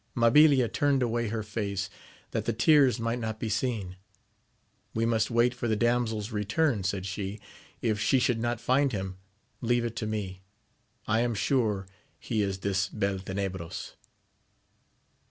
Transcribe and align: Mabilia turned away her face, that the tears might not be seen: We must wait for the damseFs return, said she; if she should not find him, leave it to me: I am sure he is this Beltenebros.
Mabilia 0.15 0.67
turned 0.67 1.03
away 1.03 1.27
her 1.27 1.43
face, 1.43 1.87
that 2.31 2.45
the 2.45 2.53
tears 2.53 2.99
might 2.99 3.19
not 3.19 3.39
be 3.39 3.49
seen: 3.49 3.97
We 4.95 5.05
must 5.05 5.29
wait 5.29 5.53
for 5.53 5.67
the 5.67 5.77
damseFs 5.77 6.31
return, 6.31 6.83
said 6.83 7.05
she; 7.05 7.39
if 7.83 7.99
she 7.99 8.17
should 8.17 8.39
not 8.39 8.59
find 8.59 8.93
him, 8.93 9.17
leave 9.61 9.85
it 9.85 9.95
to 9.97 10.07
me: 10.07 10.41
I 11.05 11.19
am 11.19 11.35
sure 11.35 11.85
he 12.17 12.41
is 12.41 12.61
this 12.61 12.89
Beltenebros. 12.89 13.91